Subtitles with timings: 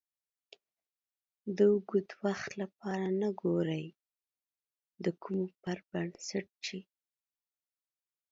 [1.57, 3.85] د اوږد وخت لپاره نه ګورئ
[5.03, 6.77] د کومو پر بنسټ چې